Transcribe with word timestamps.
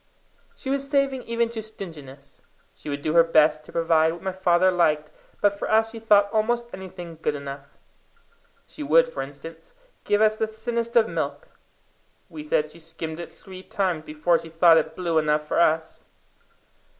She 0.55 0.71
was 0.71 0.89
saving 0.89 1.21
even 1.25 1.49
to 1.49 1.61
stinginess. 1.61 2.41
She 2.73 2.89
would 2.89 3.03
do 3.03 3.13
her 3.13 3.23
best 3.23 3.63
to 3.65 3.71
provide 3.71 4.11
what 4.13 4.23
my 4.23 4.31
father 4.31 4.71
liked, 4.71 5.11
but 5.41 5.53
for 5.59 5.69
us 5.69 5.91
she 5.91 5.99
thought 5.99 6.27
almost 6.33 6.65
anything 6.73 7.19
good 7.21 7.35
enough. 7.35 7.77
She 8.65 8.81
would, 8.81 9.07
for 9.07 9.21
instance, 9.21 9.75
give 10.03 10.19
us 10.19 10.35
the 10.35 10.47
thinnest 10.47 10.95
of 10.95 11.07
milk 11.07 11.49
we 12.29 12.43
said 12.43 12.71
she 12.71 12.79
skimmed 12.79 13.19
it 13.19 13.31
three 13.31 13.61
times 13.61 14.03
before 14.03 14.39
she 14.39 14.49
thought 14.49 14.77
it 14.79 14.95
blue 14.95 15.19
enough 15.19 15.47
for 15.47 15.59
us. 15.59 16.05